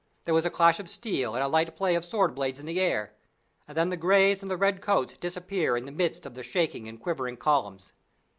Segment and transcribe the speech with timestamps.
[0.25, 2.79] There was a clash of steel and a light play of sword blades in the
[2.81, 3.13] air,
[3.67, 6.87] and then the Greys and the Red coats disappear in the midst of the shaken
[6.87, 7.93] and quivering columns.